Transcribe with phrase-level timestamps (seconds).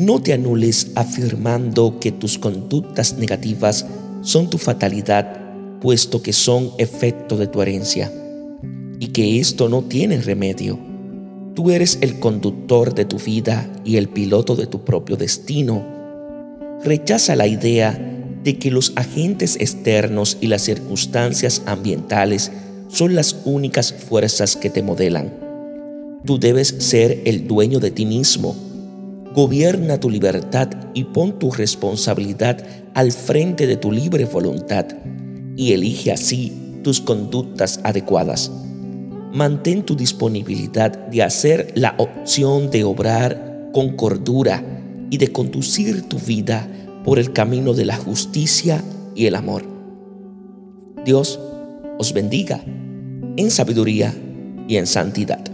[0.00, 3.84] No te anules afirmando que tus conductas negativas
[4.22, 8.10] son tu fatalidad, puesto que son efecto de tu herencia,
[8.98, 10.78] y que esto no tiene remedio.
[11.54, 15.84] Tú eres el conductor de tu vida y el piloto de tu propio destino.
[16.82, 17.92] Rechaza la idea
[18.42, 22.50] de que los agentes externos y las circunstancias ambientales
[22.88, 25.30] son las únicas fuerzas que te modelan.
[26.24, 28.69] Tú debes ser el dueño de ti mismo.
[29.34, 34.86] Gobierna tu libertad y pon tu responsabilidad al frente de tu libre voluntad
[35.56, 38.50] y elige así tus conductas adecuadas.
[39.32, 44.64] Mantén tu disponibilidad de hacer la opción de obrar con cordura
[45.10, 46.68] y de conducir tu vida
[47.04, 48.82] por el camino de la justicia
[49.14, 49.62] y el amor.
[51.04, 51.38] Dios
[51.98, 52.62] os bendiga
[53.36, 54.12] en sabiduría
[54.66, 55.49] y en santidad.